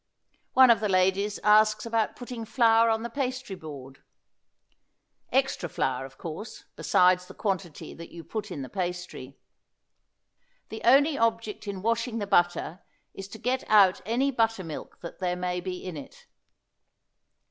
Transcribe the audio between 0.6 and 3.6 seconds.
of the ladies asks about putting flour on the pastry